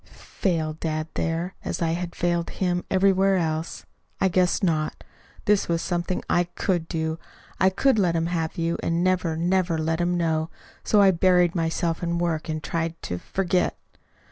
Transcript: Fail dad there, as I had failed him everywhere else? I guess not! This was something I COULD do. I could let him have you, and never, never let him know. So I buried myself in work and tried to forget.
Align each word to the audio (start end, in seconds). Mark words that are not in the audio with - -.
Fail 0.15 0.73
dad 0.73 1.09
there, 1.13 1.53
as 1.63 1.79
I 1.79 1.91
had 1.91 2.15
failed 2.15 2.49
him 2.49 2.83
everywhere 2.89 3.35
else? 3.37 3.85
I 4.19 4.29
guess 4.29 4.63
not! 4.63 5.03
This 5.45 5.67
was 5.67 5.79
something 5.83 6.23
I 6.27 6.45
COULD 6.45 6.87
do. 6.87 7.19
I 7.59 7.69
could 7.69 7.99
let 7.99 8.15
him 8.15 8.25
have 8.25 8.57
you, 8.57 8.79
and 8.81 9.03
never, 9.03 9.37
never 9.37 9.77
let 9.77 10.01
him 10.01 10.17
know. 10.17 10.49
So 10.83 11.01
I 11.03 11.11
buried 11.11 11.53
myself 11.53 12.01
in 12.01 12.17
work 12.17 12.49
and 12.49 12.63
tried 12.63 12.99
to 13.03 13.19
forget. 13.19 13.77